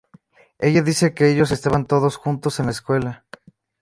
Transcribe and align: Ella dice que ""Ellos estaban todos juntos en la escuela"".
Ella 0.57 0.81
dice 0.81 1.13
que 1.13 1.29
""Ellos 1.29 1.51
estaban 1.51 1.85
todos 1.85 2.15
juntos 2.15 2.59
en 2.59 2.65
la 2.65 2.71
escuela"". 2.71 3.23